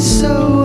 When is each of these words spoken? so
so 0.00 0.59